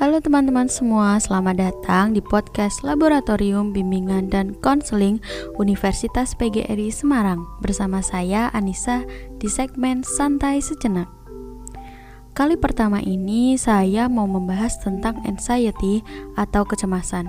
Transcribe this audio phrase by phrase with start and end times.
[0.00, 5.20] Halo teman-teman semua, selamat datang di podcast Laboratorium Bimbingan dan Konseling
[5.60, 9.04] Universitas PGRI Semarang bersama saya Anissa
[9.36, 11.12] di segmen Santai Sejenak.
[12.32, 16.00] Kali pertama ini saya mau membahas tentang anxiety
[16.40, 17.28] atau kecemasan.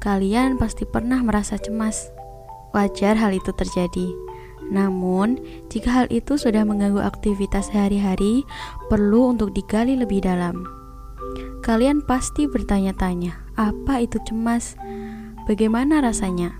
[0.00, 2.08] Kalian pasti pernah merasa cemas.
[2.72, 4.08] Wajar hal itu terjadi.
[4.72, 5.36] Namun,
[5.68, 8.40] jika hal itu sudah mengganggu aktivitas sehari-hari,
[8.88, 10.83] perlu untuk digali lebih dalam.
[11.64, 14.76] Kalian pasti bertanya-tanya, apa itu cemas?
[15.48, 16.56] Bagaimana rasanya?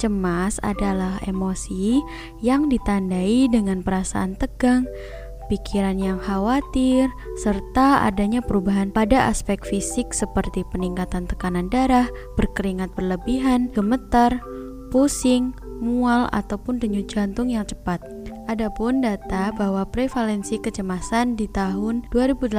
[0.00, 2.00] Cemas adalah emosi
[2.40, 4.88] yang ditandai dengan perasaan tegang,
[5.52, 7.12] pikiran yang khawatir,
[7.42, 14.40] serta adanya perubahan pada aspek fisik seperti peningkatan tekanan darah, berkeringat berlebihan, gemetar,
[14.88, 18.19] pusing, mual, ataupun denyut jantung yang cepat.
[18.50, 22.50] Adapun data bahwa prevalensi kecemasan di tahun 2018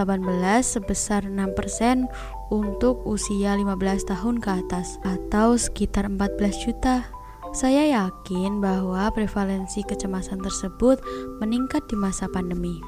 [0.64, 2.08] sebesar 6%
[2.48, 7.12] untuk usia 15 tahun ke atas atau sekitar 14 juta.
[7.52, 11.04] Saya yakin bahwa prevalensi kecemasan tersebut
[11.44, 12.80] meningkat di masa pandemi.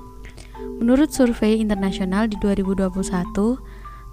[0.80, 2.88] Menurut survei internasional di 2021,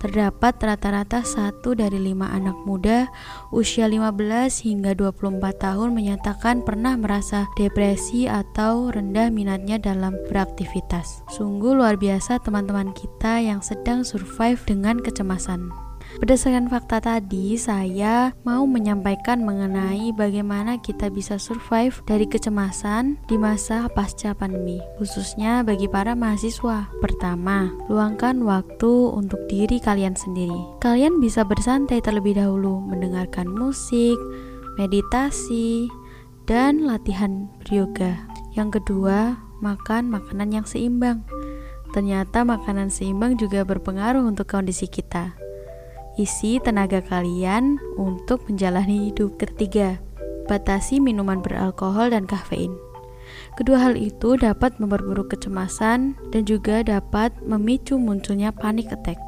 [0.01, 3.13] terdapat rata-rata satu dari lima anak muda
[3.53, 4.17] usia 15
[4.65, 11.23] hingga 24 tahun menyatakan pernah merasa depresi atau rendah minatnya dalam beraktivitas.
[11.31, 15.90] Sungguh luar biasa teman-teman kita yang sedang survive dengan kecemasan.
[16.19, 23.87] Berdasarkan fakta tadi, saya mau menyampaikan mengenai bagaimana kita bisa survive dari kecemasan di masa
[23.95, 26.91] pasca pandemi, khususnya bagi para mahasiswa.
[26.99, 30.83] Pertama, luangkan waktu untuk diri kalian sendiri.
[30.83, 34.19] Kalian bisa bersantai terlebih dahulu, mendengarkan musik,
[34.75, 35.87] meditasi,
[36.51, 38.19] dan latihan yoga.
[38.59, 41.23] Yang kedua, makan makanan yang seimbang.
[41.95, 45.35] Ternyata makanan seimbang juga berpengaruh untuk kondisi kita.
[46.19, 49.39] Isi tenaga kalian untuk menjalani hidup.
[49.39, 50.03] Ketiga,
[50.51, 52.75] batasi minuman beralkohol dan kafein.
[53.55, 59.19] Kedua hal itu dapat memperburuk kecemasan dan juga dapat memicu munculnya panic attack.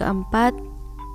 [0.00, 0.56] Keempat,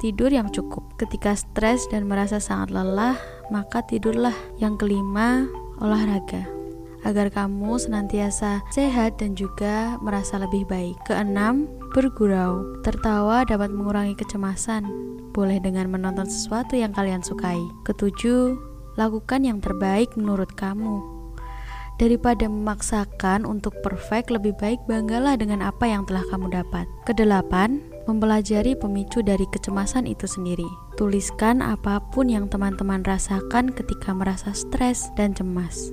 [0.06, 0.86] tidur yang cukup.
[1.02, 3.18] Ketika stres dan merasa sangat lelah,
[3.50, 4.36] maka tidurlah.
[4.62, 5.50] Yang kelima,
[5.82, 6.57] olahraga
[7.06, 10.98] agar kamu senantiasa sehat dan juga merasa lebih baik.
[11.06, 12.82] Keenam, bergurau.
[12.82, 14.88] Tertawa dapat mengurangi kecemasan.
[15.36, 17.60] Boleh dengan menonton sesuatu yang kalian sukai.
[17.86, 18.58] Ketujuh,
[18.98, 21.18] lakukan yang terbaik menurut kamu.
[21.98, 26.86] Daripada memaksakan untuk perfect, lebih baik banggalah dengan apa yang telah kamu dapat.
[27.10, 30.70] Kedelapan, mempelajari pemicu dari kecemasan itu sendiri.
[30.94, 35.90] Tuliskan apa pun yang teman-teman rasakan ketika merasa stres dan cemas.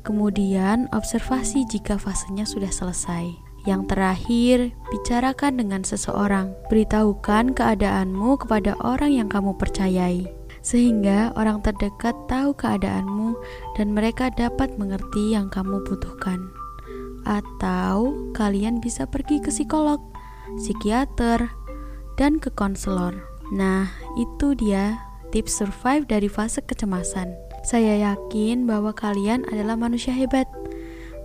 [0.00, 3.50] Kemudian, observasi jika fasenya sudah selesai.
[3.68, 4.56] Yang terakhir,
[4.88, 6.56] bicarakan dengan seseorang.
[6.72, 10.24] Beritahukan keadaanmu kepada orang yang kamu percayai,
[10.64, 13.36] sehingga orang terdekat tahu keadaanmu
[13.76, 16.48] dan mereka dapat mengerti yang kamu butuhkan.
[17.28, 20.00] Atau kalian bisa pergi ke psikolog,
[20.56, 21.52] psikiater,
[22.16, 23.12] dan ke konselor.
[23.52, 24.96] Nah, itu dia
[25.36, 27.49] tips survive dari fase kecemasan.
[27.60, 30.48] Saya yakin bahwa kalian adalah manusia hebat.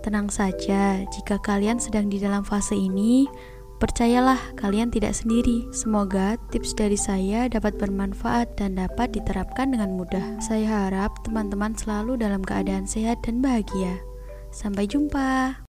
[0.04, 3.26] Tenang saja, jika kalian sedang di dalam fase ini,
[3.82, 5.66] percayalah kalian tidak sendiri.
[5.72, 10.38] Semoga tips dari saya dapat bermanfaat dan dapat diterapkan dengan mudah.
[10.44, 13.98] Saya harap teman-teman selalu dalam keadaan sehat dan bahagia.
[14.52, 15.58] Sampai jumpa.